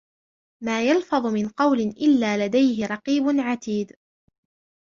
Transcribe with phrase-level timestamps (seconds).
[0.63, 3.93] ما يلفظ من قول إلا لديه رقيب عتيد